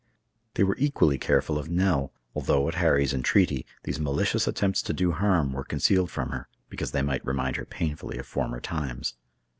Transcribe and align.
They 0.55 0.63
were 0.63 0.75
equally 0.79 1.19
careful 1.19 1.59
of 1.59 1.69
Nell, 1.69 2.11
although, 2.33 2.67
at 2.67 2.73
Harry's 2.73 3.13
entreaty, 3.13 3.67
these 3.83 3.99
malicious 3.99 4.47
attempts 4.47 4.81
to 4.81 4.93
do 4.93 5.11
harm 5.11 5.53
were 5.53 5.63
concealed 5.63 6.09
from 6.09 6.29
her, 6.31 6.47
because 6.69 6.89
they 6.89 7.03
might 7.03 7.23
remind 7.23 7.57
her 7.57 7.65
painfully 7.65 8.17
of 8.17 8.25
former 8.25 8.59
times. 8.59 9.13